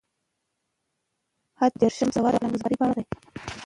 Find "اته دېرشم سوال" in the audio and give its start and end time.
1.63-2.33